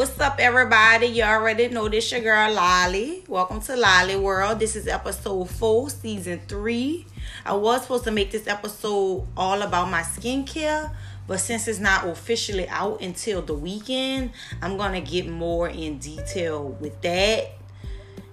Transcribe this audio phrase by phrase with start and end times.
[0.00, 1.08] What's up, everybody?
[1.08, 3.22] You already know this your girl Lolly.
[3.28, 4.58] Welcome to Lolly World.
[4.58, 7.04] This is episode four, season three.
[7.44, 10.90] I was supposed to make this episode all about my skincare,
[11.26, 14.30] but since it's not officially out until the weekend,
[14.62, 17.50] I'm gonna get more in detail with that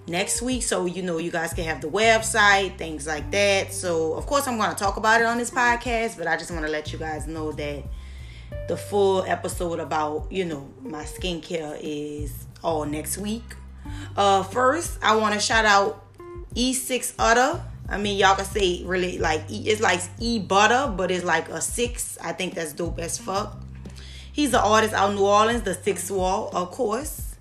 [0.06, 4.14] next week so you know you guys can have the website things like that so
[4.14, 6.64] of course i'm going to talk about it on this podcast but i just want
[6.64, 7.84] to let you guys know that
[8.68, 13.44] the full episode about you know my skincare is all next week.
[14.16, 16.04] Uh, first, I want to shout out
[16.54, 17.62] E6 Utter.
[17.88, 21.60] I mean, y'all can say really like it's like E Butter, but it's like a
[21.60, 22.18] six.
[22.22, 23.56] I think that's dope as fuck.
[24.32, 27.34] He's an artist out New Orleans, the Six Wall, of course,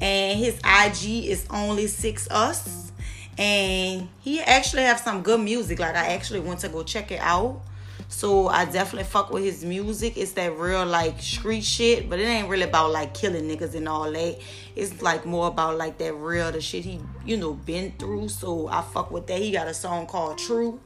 [0.00, 2.92] and his IG is only six us.
[3.38, 5.78] And he actually have some good music.
[5.78, 7.62] Like I actually went to go check it out.
[8.12, 10.18] So I definitely fuck with his music.
[10.18, 13.88] It's that real like street shit, but it ain't really about like killing niggas and
[13.88, 14.38] all that.
[14.76, 18.28] It's like more about like that real the shit he you know been through.
[18.28, 19.40] So I fuck with that.
[19.40, 20.78] He got a song called True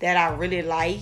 [0.00, 0.98] that I really like.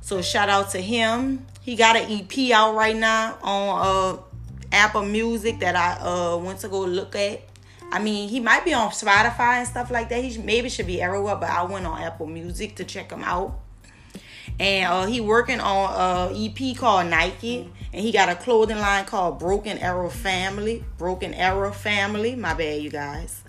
[0.00, 1.44] So shout out to him.
[1.60, 4.22] He got an EP out right now on uh
[4.70, 7.42] Apple Music that I uh went to go look at.
[7.90, 10.22] I mean, he might be on Spotify and stuff like that.
[10.22, 13.58] He maybe should be everywhere, but I went on Apple Music to check him out
[14.58, 19.04] and uh, he working on a EP called Nike, and he got a clothing line
[19.04, 20.84] called Broken Arrow Family.
[20.98, 22.34] Broken Arrow Family.
[22.34, 23.42] My bad, you guys.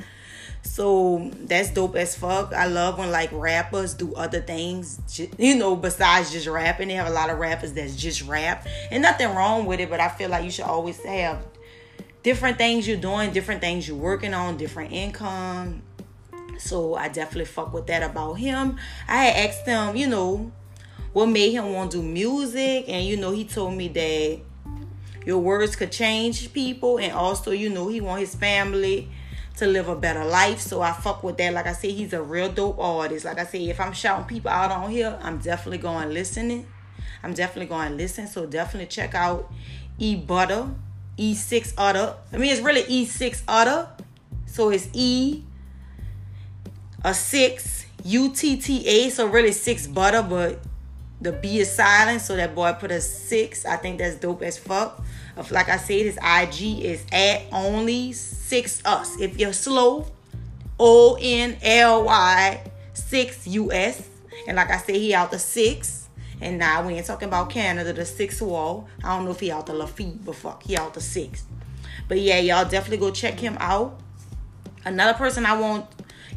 [0.62, 2.54] So that's dope as fuck.
[2.54, 5.00] I love when like rappers do other things,
[5.38, 6.90] you know, besides just rapping.
[6.90, 9.90] They have a lot of rappers that's just rap, and nothing wrong with it.
[9.90, 11.46] But I feel like you should always have
[12.24, 15.84] different things you're doing, different things you're working on, different income.
[16.58, 18.78] So I definitely fuck with that about him.
[19.08, 20.52] I had asked him, you know,
[21.16, 24.38] what made him want to do music and you know he told me that
[25.26, 29.08] your words could change people and also you know he want his family
[29.56, 31.54] to live a better life so i fuck with that.
[31.54, 33.24] Like i said he's a real dope artist.
[33.24, 36.68] Like i said if i'm shouting people out on here i'm definitely going listening.
[37.24, 39.50] I'm definitely going to listen so definitely check out
[39.98, 40.68] e butter
[41.18, 42.14] e6 utter.
[42.34, 43.88] I mean it's really e6 utter.
[44.48, 45.46] So it's e
[47.06, 50.60] a six u-t-t-a so really six butter but
[51.22, 53.66] the B is silent, so that boy put a six.
[53.66, 55.04] I think that's dope as fuck.
[55.52, 59.20] Like I said, his IG is at only six us.
[59.20, 60.08] If you're slow,
[60.80, 64.08] O N L Y six US.
[64.48, 66.10] And like I said, he out the six.
[66.42, 68.88] And now we ain't talking about Canada, the six wall.
[69.04, 71.46] I don't know if he out the Lafitte, but fuck, he out the six.
[72.08, 74.00] But yeah, y'all definitely go check him out.
[74.84, 75.88] Another person I want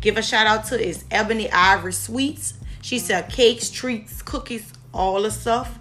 [0.00, 2.54] give a shout out to is Ebony Ivory Sweets.
[2.82, 5.78] She sell cakes, treats, cookies, all the stuff.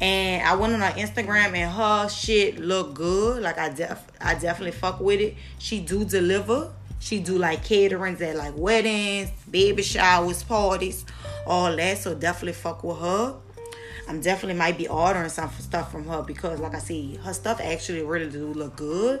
[0.00, 3.42] And I went on her Instagram and her shit look good.
[3.42, 5.36] Like I def I definitely fuck with it.
[5.58, 6.72] She do deliver.
[6.98, 11.04] She do like caterings at like weddings, baby showers, parties,
[11.46, 11.98] all that.
[11.98, 13.36] So definitely fuck with her.
[14.08, 17.60] I'm definitely might be ordering some stuff from her because like I see her stuff
[17.60, 19.20] actually really do look good.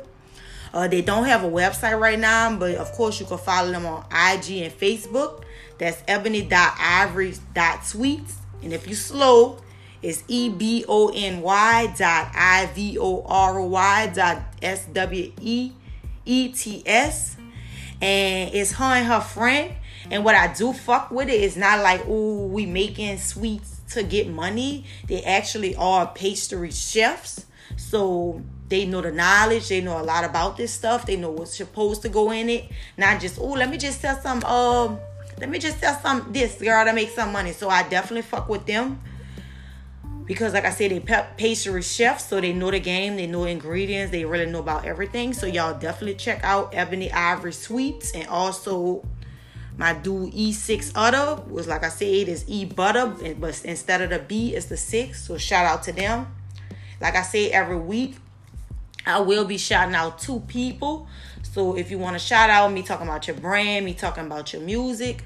[0.72, 3.84] Uh, they don't have a website right now, but of course you can follow them
[3.86, 5.42] on IG and Facebook.
[5.78, 8.36] That's ebony.ivory.sweets.
[8.62, 9.58] And if you slow,
[10.02, 15.32] it's E B O N Y dot I V O R Y dot S W
[15.40, 15.72] E
[16.24, 17.36] E T S.
[18.00, 19.74] And it's her and her friend.
[20.10, 24.02] And what I do fuck with it is not like, oh, we making sweets to
[24.02, 24.84] get money.
[25.06, 27.44] They actually are pastry chefs.
[27.76, 29.68] So they know the knowledge.
[29.68, 31.04] They know a lot about this stuff.
[31.04, 32.70] They know what's supposed to go in it.
[32.96, 34.98] Not just, oh, let me just sell some um
[35.38, 37.52] let me just sell some this girl to make some money.
[37.52, 39.00] So I definitely fuck with them.
[40.26, 41.00] Because like I said, they
[41.36, 45.32] pastry chefs, so they know the game, they know ingredients, they really know about everything.
[45.32, 49.04] So y'all definitely check out Ebony Ivory Sweets and also
[49.76, 54.20] my dude E6 Utter was like I said is E Butter, but instead of the
[54.20, 55.26] B, it's the six.
[55.26, 56.32] So shout out to them.
[57.00, 58.16] Like I say every week,
[59.06, 61.06] I will be shouting out two people.
[61.42, 64.52] So if you want to shout out me talking about your brand, me talking about
[64.52, 65.24] your music,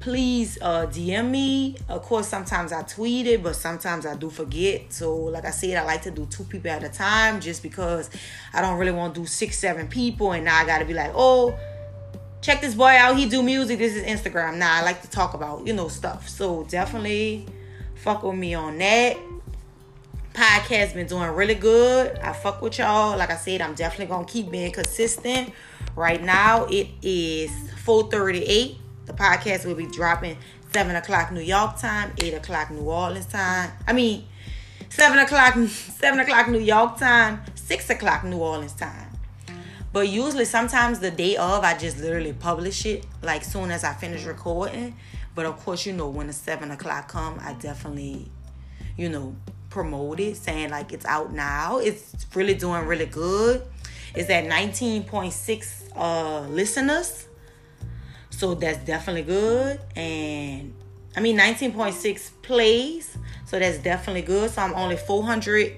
[0.00, 1.76] please uh, DM me.
[1.88, 4.92] Of course, sometimes I tweet it, but sometimes I do forget.
[4.92, 8.10] So, like I said, I like to do two people at a time just because
[8.52, 10.94] I don't really want to do six, seven people, and now I got to be
[10.94, 11.58] like, oh,
[12.40, 13.16] check this boy out.
[13.16, 13.78] He do music.
[13.78, 14.56] This is Instagram.
[14.56, 16.28] Now I like to talk about you know stuff.
[16.28, 17.46] So definitely
[17.94, 19.18] fuck with me on that.
[20.34, 22.18] Podcast been doing really good.
[22.18, 23.16] I fuck with y'all.
[23.16, 25.52] Like I said, I'm definitely gonna keep being consistent.
[25.96, 27.50] Right now it is
[27.82, 28.78] 438
[29.10, 30.36] the podcast will be dropping
[30.72, 33.72] 7 o'clock New York time, 8 o'clock New Orleans time.
[33.86, 34.24] I mean,
[34.88, 39.08] 7 o'clock 7 o'clock New York time, 6 o'clock New Orleans time.
[39.92, 43.94] But usually, sometimes the day of, I just literally publish it like soon as I
[43.94, 44.96] finish recording.
[45.34, 48.30] But of course, you know, when the seven o'clock come, I definitely,
[48.96, 49.34] you know,
[49.70, 51.78] promote it, saying like it's out now.
[51.78, 53.62] It's really doing really good.
[54.14, 57.26] It's at nineteen point six uh listeners,
[58.30, 59.80] so that's definitely good.
[59.96, 60.74] And
[61.16, 64.50] I mean, nineteen point six plays, so that's definitely good.
[64.50, 65.76] So I'm only four hundred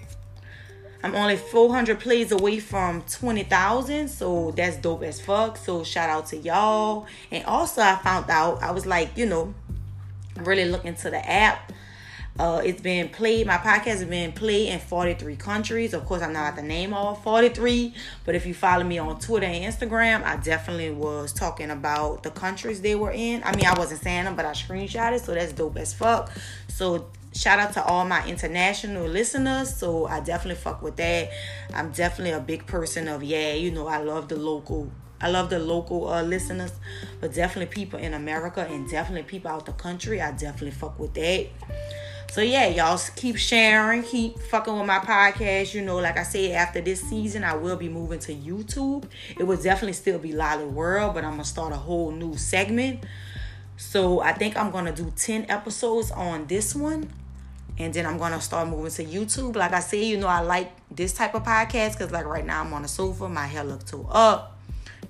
[1.05, 5.57] I'm only 400 plays away from 20,000, so that's dope as fuck.
[5.57, 7.07] So shout out to y'all.
[7.33, 9.53] And also, I found out I was like, you know,
[10.37, 11.73] really looking to the app.
[12.39, 13.47] Uh, it's been played.
[13.47, 15.93] My podcast has been played in 43 countries.
[15.93, 17.95] Of course, I'm not at the name all 43,
[18.25, 22.31] but if you follow me on Twitter and Instagram, I definitely was talking about the
[22.31, 23.43] countries they were in.
[23.45, 26.33] I mean, I wasn't saying them, but I screenshot it, so that's dope as fuck.
[26.69, 29.75] So shout out to all my international listeners.
[29.75, 31.31] So I definitely fuck with that.
[31.75, 34.91] I'm definitely a big person of yeah, you know, I love the local
[35.21, 36.73] I love the local uh, listeners,
[37.21, 40.21] but definitely people in America and definitely people out the country.
[40.21, 41.47] I definitely fuck with that.
[42.33, 45.75] So yeah, y'all keep sharing, keep fucking with my podcast.
[45.75, 49.05] You know, like I said, after this season, I will be moving to YouTube.
[49.39, 53.05] It will definitely still be Lolly World, but I'm gonna start a whole new segment.
[53.77, 57.13] So I think I'm gonna do 10 episodes on this one
[57.79, 59.55] and then I'm gonna start moving to YouTube.
[59.55, 62.63] Like I said, you know, I like this type of podcast because, like, right now
[62.63, 64.59] I'm on a sofa, my hair look too up,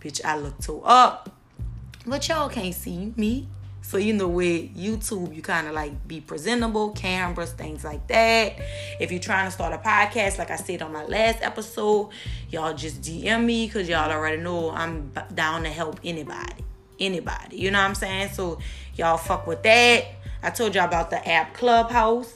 [0.01, 1.31] bitch, I look too up,
[2.05, 3.47] but y'all can't see me.
[3.83, 8.55] So you know, with YouTube, you kind of like be presentable, cameras, things like that.
[9.01, 12.11] If you're trying to start a podcast, like I said on my last episode,
[12.49, 16.65] y'all just DM me because y'all already know I'm down to help anybody,
[17.01, 17.57] anybody.
[17.59, 18.31] You know what I'm saying?
[18.31, 18.61] So
[18.95, 20.05] y'all fuck with that.
[20.43, 22.35] I told y'all about the app Clubhouse.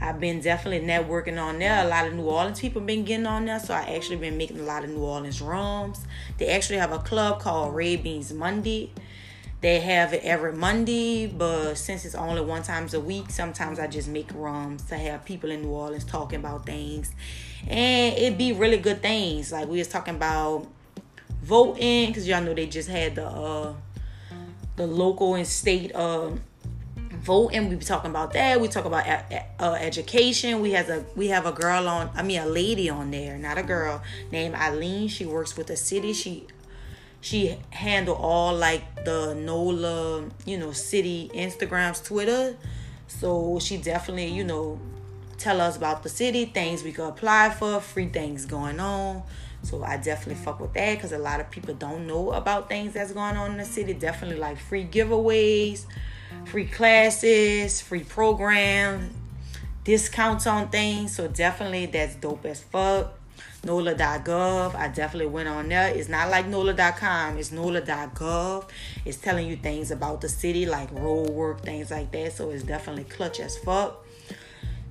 [0.00, 1.84] I've been definitely networking on there.
[1.84, 4.60] A lot of New Orleans people been getting on there, so I actually been making
[4.60, 6.04] a lot of New Orleans rums.
[6.38, 8.92] They actually have a club called Red Beans Monday.
[9.62, 13.86] They have it every Monday, but since it's only one times a week, sometimes I
[13.86, 17.10] just make rums to have people in New Orleans talking about things,
[17.66, 19.52] and it be really good things.
[19.52, 20.66] Like we was talking about
[21.42, 23.74] voting, cause y'all know they just had the uh
[24.76, 26.30] the local and state uh
[27.26, 28.60] vote and we be talking about that.
[28.60, 29.04] We talk about
[29.58, 30.60] uh, education.
[30.60, 33.58] We has a we have a girl on i mean a lady on there not
[33.58, 35.08] a girl named eileen.
[35.08, 36.12] She works with the city.
[36.12, 36.46] She
[37.26, 42.56] she handle all like the nola you know city instagrams twitter
[43.08, 44.78] so she definitely you know
[45.36, 49.24] tell us about the city things we could apply for free things going on
[49.66, 52.92] so I definitely fuck with that because a lot of people don't know about things
[52.92, 53.94] that's going on in the city.
[53.94, 55.86] Definitely like free giveaways,
[56.44, 59.12] free classes, free programs,
[59.82, 61.16] discounts on things.
[61.16, 63.15] So definitely that's dope as fuck.
[63.66, 64.74] NOLA.gov.
[64.74, 65.88] I definitely went on there.
[65.94, 67.36] It's not like NOLA.com.
[67.36, 68.68] It's NOLA.gov.
[69.04, 72.32] It's telling you things about the city, like road work, things like that.
[72.32, 74.06] So it's definitely clutch as fuck.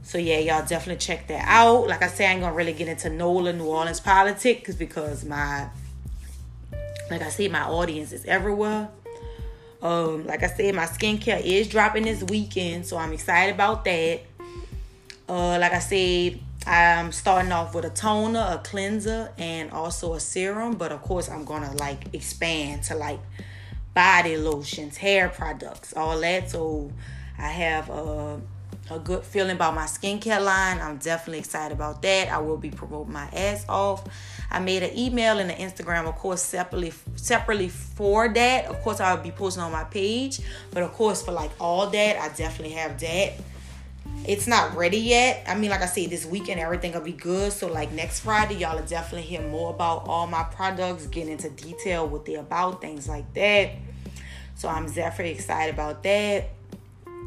[0.03, 1.87] So yeah, y'all definitely check that out.
[1.87, 5.67] Like I said, I ain't gonna really get into NOLA, New Orleans politics, because my,
[7.09, 8.89] like I said, my audience is everywhere.
[9.81, 14.21] Um, like I said, my skincare is dropping this weekend, so I'm excited about that.
[15.27, 20.19] Uh, like I said, I'm starting off with a toner, a cleanser, and also a
[20.19, 20.75] serum.
[20.75, 23.19] But of course, I'm gonna like expand to like
[23.93, 26.49] body lotions, hair products, all that.
[26.49, 26.91] So
[27.37, 28.41] I have a,
[28.89, 30.79] a good feeling about my skincare line.
[30.79, 32.29] I'm definitely excited about that.
[32.29, 34.03] I will be promoting my ass off.
[34.51, 38.65] I made an email and an Instagram, of course, separately separately for that.
[38.65, 40.39] Of course, I'll be posting on my page,
[40.71, 43.33] but of course, for like all that, I definitely have that.
[44.27, 45.43] It's not ready yet.
[45.47, 47.53] I mean, like I said, this weekend everything will be good.
[47.53, 51.49] So like next Friday, y'all will definitely hear more about all my products, get into
[51.49, 53.71] detail what they're about, things like that.
[54.55, 56.49] So I'm definitely excited about that.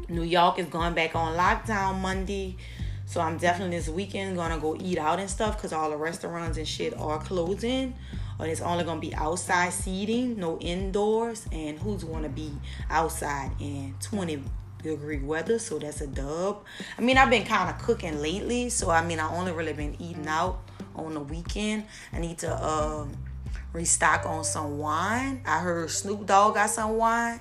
[0.09, 2.57] New York is going back on lockdown Monday.
[3.05, 6.57] So I'm definitely this weekend gonna go eat out and stuff because all the restaurants
[6.57, 7.95] and shit are closing.
[8.39, 11.47] Or it's only gonna be outside seating, no indoors.
[11.51, 12.51] And who's gonna be
[12.89, 14.43] outside in 20
[14.81, 15.59] degree weather?
[15.59, 16.63] So that's a dub.
[16.97, 19.95] I mean, I've been kind of cooking lately, so I mean, I only really been
[19.99, 20.59] eating out
[20.95, 21.85] on the weekend.
[22.13, 23.11] I need to um,
[23.73, 25.41] restock on some wine.
[25.45, 27.39] I heard Snoop Dogg got some wine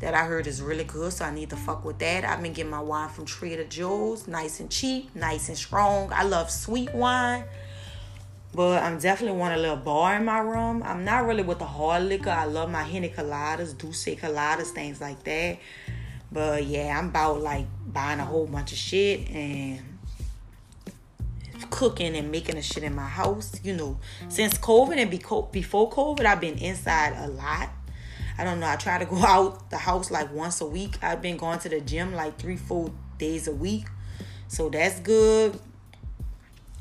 [0.00, 2.24] that I heard is really good, so I need to fuck with that.
[2.24, 6.12] I've been getting my wine from Trader Joe's, nice and cheap, nice and strong.
[6.12, 7.44] I love sweet wine,
[8.54, 10.82] but I'm definitely want a little bar in my room.
[10.84, 12.30] I'm not really with the hard liquor.
[12.30, 15.58] I love my Henny Coladas, D'ussé Coladas, things like that.
[16.30, 19.80] But yeah, I'm about like buying a whole bunch of shit and
[21.70, 23.60] cooking and making a shit in my house.
[23.62, 27.70] You know, since COVID and before COVID, I've been inside a lot.
[28.38, 28.68] I don't know.
[28.68, 30.98] I try to go out the house like once a week.
[31.02, 33.86] I've been going to the gym like three, four days a week.
[34.48, 35.58] So that's good.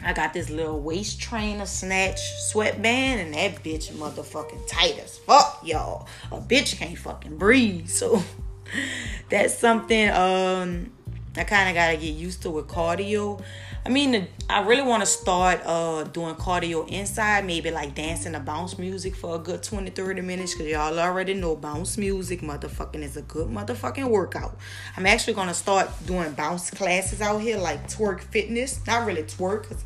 [0.04, 5.62] I got this little waist trainer snatch sweatband, and that bitch motherfucking tight as fuck,
[5.64, 6.08] y'all.
[6.32, 7.88] A bitch can't fucking breathe.
[7.88, 8.22] So
[9.30, 10.92] that's something um
[11.38, 13.42] I kind of gotta get used to with cardio.
[13.86, 18.40] I mean, I really want to start uh, doing cardio inside, maybe like dancing to
[18.40, 20.54] bounce music for a good 20, 30 minutes.
[20.54, 24.58] Because y'all already know bounce music, motherfucking, is a good motherfucking workout.
[24.98, 28.80] I'm actually going to start doing bounce classes out here, like twerk fitness.
[28.88, 29.86] Not really twerk, because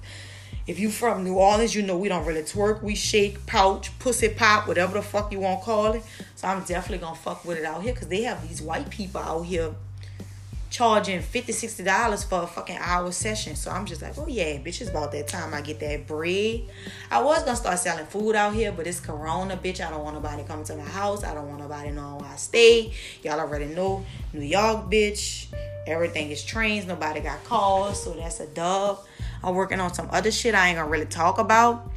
[0.70, 2.84] if you from New Orleans, you know we don't really twerk.
[2.84, 6.04] We shake, pouch, pussy pop, whatever the fuck you want to call it.
[6.36, 9.20] So I'm definitely to fuck with it out here, because they have these white people
[9.20, 9.74] out here
[10.70, 13.56] charging 50 60 dollars for a fucking hour session.
[13.56, 16.62] So i'm just like oh yeah bitch it's about that time i get that bread.
[17.10, 19.84] I was gonna start selling food out here but it's corona bitch.
[19.84, 21.24] I don't want nobody coming to my house.
[21.24, 22.94] I don't want nobody knowing where i stay.
[23.24, 24.06] Y'all already know.
[24.32, 25.48] New york bitch.
[25.88, 26.86] Everything is trains.
[26.86, 29.00] Nobody got calls so that's a dub
[29.43, 31.91] i'm working on some other shit i ain't gonna really talk about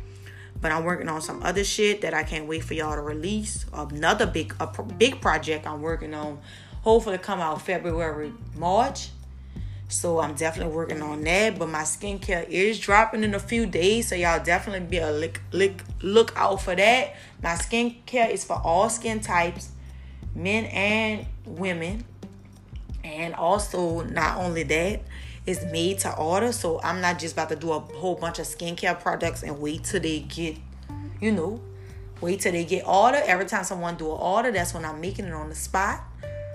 [0.63, 3.67] but I'm working on some other shit that I can't wait for y'all to release.
[3.73, 6.39] Another big, a big project I'm working on
[6.83, 9.11] hopefully come out February, March.
[9.89, 11.59] So I'm definitely working on that.
[11.59, 14.09] But my skincare is dropping in a few days.
[14.09, 17.17] So y'all definitely be a look, look, look out for that.
[17.43, 19.71] My skincare is for all skin types,
[20.35, 22.05] men and women.
[23.03, 25.03] And also, not only that,
[25.47, 26.53] it's made to order.
[26.53, 29.85] So I'm not just about to do a whole bunch of skincare products and wait
[29.85, 30.57] till they get,
[31.21, 31.61] you know,
[32.21, 33.23] wait till they get ordered.
[33.27, 36.03] Every time someone do an order, that's when I'm making it on the spot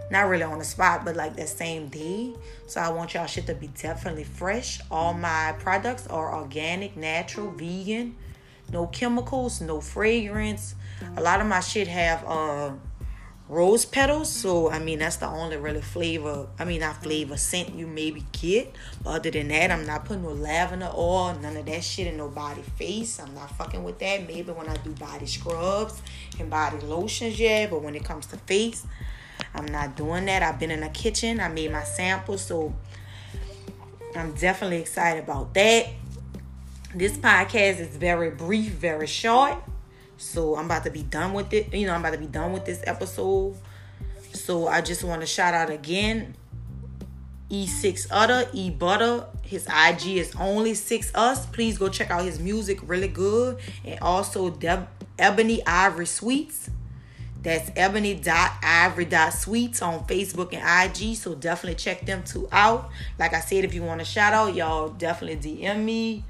[0.09, 2.33] not really on the spot, but like that same day.
[2.65, 4.79] So I want y'all shit to be definitely fresh.
[4.89, 8.15] All my products are organic, natural, vegan,
[8.71, 10.75] no chemicals, no fragrance.
[11.17, 12.71] A lot of my shit have uh
[13.49, 16.47] rose petals, so I mean that's the only really flavor.
[16.59, 18.75] I mean not flavor scent you maybe get.
[19.03, 22.17] But other than that, I'm not putting no lavender oil, none of that shit in
[22.17, 23.19] no body face.
[23.19, 24.27] I'm not fucking with that.
[24.27, 26.01] Maybe when I do body scrubs
[26.39, 27.67] and body lotions, yeah.
[27.67, 28.85] But when it comes to face,
[29.53, 30.43] I'm not doing that.
[30.43, 31.39] I've been in the kitchen.
[31.39, 32.75] I made my samples, so
[34.15, 35.87] I'm definitely excited about that.
[36.95, 39.61] This podcast is very brief, very short.
[40.17, 41.73] So I'm about to be done with it.
[41.73, 43.55] You know, I'm about to be done with this episode.
[44.33, 46.35] So I just want to shout out again
[47.49, 49.25] E6 Utter, E Butter.
[49.41, 51.45] His IG is only six us.
[51.45, 53.57] Please go check out his music, really good.
[53.85, 56.69] And also Deb- Ebony Ivory Sweets.
[57.41, 61.15] That's ebony.ivory.sweets on Facebook and IG.
[61.15, 62.89] So definitely check them two out.
[63.17, 66.25] Like I said, if you want a shout out, y'all definitely DM me.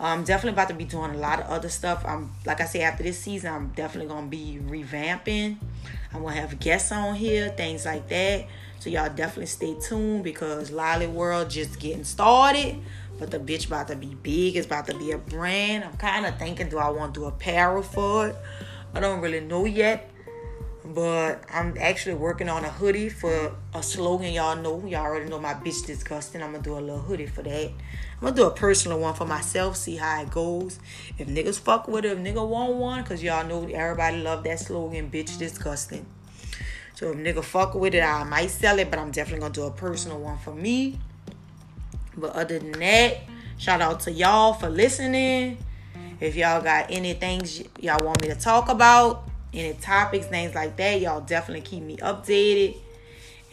[0.00, 2.04] I'm definitely about to be doing a lot of other stuff.
[2.06, 5.58] I'm like I said, after this season, I'm definitely gonna be revamping.
[6.12, 8.46] I'm gonna have guests on here, things like that.
[8.78, 12.76] So y'all definitely stay tuned because Lolly World just getting started.
[13.18, 14.56] But the bitch about to be big.
[14.56, 15.84] It's about to be a brand.
[15.84, 18.36] I'm kind of thinking, do I want to do apparel for it?
[18.94, 20.09] I don't really know yet.
[20.84, 24.84] But I'm actually working on a hoodie for a slogan y'all know.
[24.86, 26.42] Y'all already know my bitch disgusting.
[26.42, 27.70] I'm gonna do a little hoodie for that.
[27.70, 30.78] I'm gonna do a personal one for myself, see how it goes.
[31.18, 34.58] If niggas fuck with it, if nigga want one, cause y'all know everybody love that
[34.58, 36.06] slogan, bitch disgusting.
[36.94, 39.62] So if nigga fuck with it, I might sell it, but I'm definitely gonna do
[39.64, 40.98] a personal one for me.
[42.16, 43.20] But other than that,
[43.56, 45.58] shout out to y'all for listening.
[46.20, 50.76] If y'all got any things y'all want me to talk about, any topics, things like
[50.76, 52.76] that, y'all definitely keep me updated.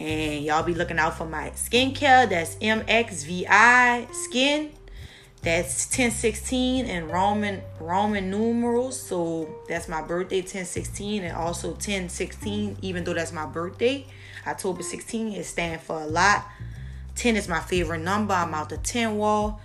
[0.00, 2.28] And y'all be looking out for my skincare.
[2.28, 4.70] That's MXVI Skin.
[5.42, 9.00] That's 1016 and Roman Roman numerals.
[9.00, 14.06] So that's my birthday, 1016, and also 1016, even though that's my birthday.
[14.46, 16.46] October 16 is stands for a lot.
[17.16, 18.34] 10 is my favorite number.
[18.34, 19.60] I'm out the 10 wall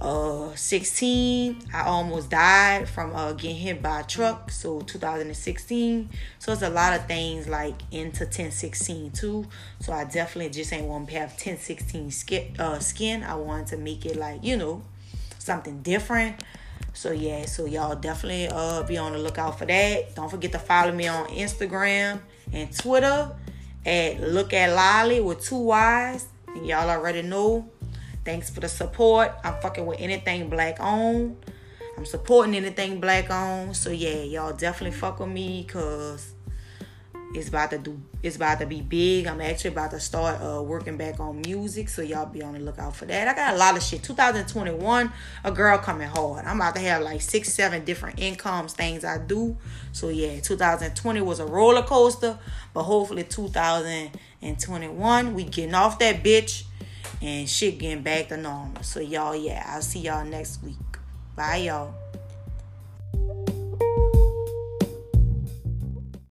[0.00, 6.52] uh 16 i almost died from uh getting hit by a truck so 2016 so
[6.52, 9.46] it's a lot of things like into 1016 too.
[9.80, 13.22] So i definitely just ain't want to have 1016 skin uh skin.
[13.22, 14.82] I wanted to make it like you know
[15.38, 16.42] something different.
[16.94, 20.14] So yeah so y'all definitely uh be on the lookout for that.
[20.14, 22.20] Don't forget to follow me on instagram
[22.52, 23.30] and twitter
[23.84, 26.26] at look at lolly with two y's.
[26.48, 27.68] And y'all already know
[28.24, 29.32] Thanks for the support.
[29.44, 31.36] I'm fucking with anything black owned.
[31.96, 33.76] I'm supporting anything black owned.
[33.76, 36.34] So yeah, y'all definitely fuck with me cause
[37.32, 39.26] it's about to do it's about to be big.
[39.26, 42.58] I'm actually about to start uh, working back on music, so y'all be on the
[42.58, 43.28] lookout for that.
[43.28, 44.02] I got a lot of shit.
[44.02, 45.10] 2021,
[45.44, 46.44] a girl coming hard.
[46.44, 49.56] I'm about to have like six, seven different incomes, things I do.
[49.92, 52.38] So yeah, 2020 was a roller coaster,
[52.74, 56.64] but hopefully 2021 we getting off that bitch
[57.22, 58.82] and shit getting back to normal.
[58.82, 60.76] So y'all, yeah, I'll see y'all next week.
[61.36, 61.94] Bye y'all.